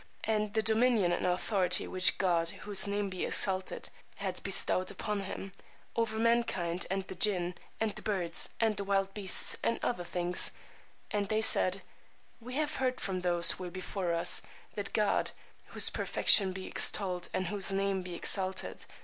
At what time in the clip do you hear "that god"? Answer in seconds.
14.73-15.33